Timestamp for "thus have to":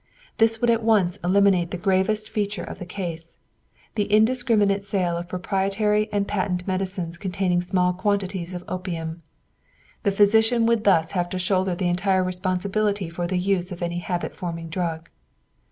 10.85-11.37